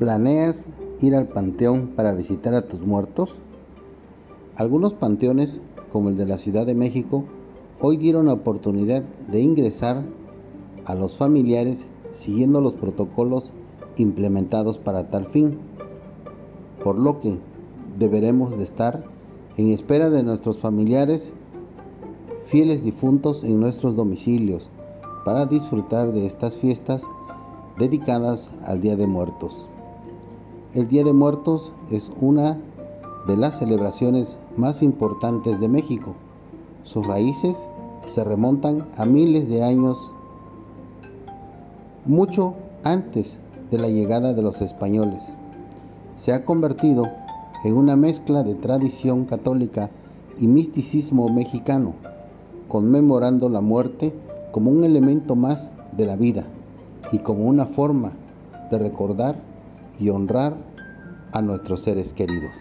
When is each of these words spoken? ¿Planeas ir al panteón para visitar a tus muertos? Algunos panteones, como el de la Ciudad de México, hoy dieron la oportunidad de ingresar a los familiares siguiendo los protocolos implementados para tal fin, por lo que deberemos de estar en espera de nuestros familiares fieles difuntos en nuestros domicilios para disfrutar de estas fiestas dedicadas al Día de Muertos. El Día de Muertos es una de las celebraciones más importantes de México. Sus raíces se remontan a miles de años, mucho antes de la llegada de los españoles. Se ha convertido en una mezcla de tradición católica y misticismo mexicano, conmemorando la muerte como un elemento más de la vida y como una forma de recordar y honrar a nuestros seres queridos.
¿Planeas 0.00 0.66
ir 1.02 1.14
al 1.14 1.28
panteón 1.28 1.88
para 1.88 2.14
visitar 2.14 2.54
a 2.54 2.66
tus 2.66 2.80
muertos? 2.80 3.42
Algunos 4.56 4.94
panteones, 4.94 5.60
como 5.92 6.08
el 6.08 6.16
de 6.16 6.24
la 6.24 6.38
Ciudad 6.38 6.64
de 6.64 6.74
México, 6.74 7.26
hoy 7.82 7.98
dieron 7.98 8.24
la 8.24 8.32
oportunidad 8.32 9.02
de 9.02 9.42
ingresar 9.42 10.02
a 10.86 10.94
los 10.94 11.18
familiares 11.18 11.84
siguiendo 12.12 12.62
los 12.62 12.72
protocolos 12.72 13.50
implementados 13.98 14.78
para 14.78 15.10
tal 15.10 15.26
fin, 15.26 15.58
por 16.82 16.96
lo 16.96 17.20
que 17.20 17.38
deberemos 17.98 18.56
de 18.56 18.64
estar 18.64 19.04
en 19.58 19.68
espera 19.68 20.08
de 20.08 20.22
nuestros 20.22 20.56
familiares 20.56 21.30
fieles 22.46 22.82
difuntos 22.82 23.44
en 23.44 23.60
nuestros 23.60 23.96
domicilios 23.96 24.70
para 25.26 25.44
disfrutar 25.44 26.12
de 26.12 26.24
estas 26.24 26.56
fiestas 26.56 27.02
dedicadas 27.78 28.48
al 28.64 28.80
Día 28.80 28.96
de 28.96 29.06
Muertos. 29.06 29.66
El 30.72 30.86
Día 30.86 31.02
de 31.02 31.12
Muertos 31.12 31.72
es 31.90 32.12
una 32.20 32.56
de 33.26 33.36
las 33.36 33.58
celebraciones 33.58 34.36
más 34.56 34.82
importantes 34.82 35.58
de 35.58 35.68
México. 35.68 36.14
Sus 36.84 37.04
raíces 37.04 37.56
se 38.06 38.22
remontan 38.22 38.86
a 38.96 39.04
miles 39.04 39.48
de 39.48 39.64
años, 39.64 40.12
mucho 42.06 42.54
antes 42.84 43.36
de 43.72 43.78
la 43.78 43.88
llegada 43.88 44.32
de 44.32 44.42
los 44.42 44.60
españoles. 44.60 45.24
Se 46.14 46.32
ha 46.32 46.44
convertido 46.44 47.08
en 47.64 47.76
una 47.76 47.96
mezcla 47.96 48.44
de 48.44 48.54
tradición 48.54 49.24
católica 49.24 49.90
y 50.38 50.46
misticismo 50.46 51.28
mexicano, 51.30 51.94
conmemorando 52.68 53.48
la 53.48 53.60
muerte 53.60 54.14
como 54.52 54.70
un 54.70 54.84
elemento 54.84 55.34
más 55.34 55.68
de 55.96 56.06
la 56.06 56.14
vida 56.14 56.44
y 57.10 57.18
como 57.18 57.46
una 57.46 57.66
forma 57.66 58.12
de 58.70 58.78
recordar 58.78 59.49
y 60.00 60.08
honrar 60.08 60.56
a 61.32 61.42
nuestros 61.42 61.82
seres 61.82 62.12
queridos. 62.12 62.56